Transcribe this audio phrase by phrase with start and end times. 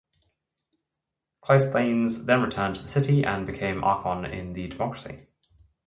[1.43, 5.27] Cleisthenes then returned to the city and became archon in the democracy.